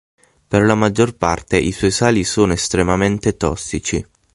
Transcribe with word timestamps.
Per 0.47 0.63
la 0.63 0.73
maggior 0.73 1.15
parte 1.15 1.59
i 1.59 1.71
suoi 1.71 1.91
sali 1.91 2.23
sono 2.23 2.53
estremamente 2.53 3.37
tossici. 3.37 4.03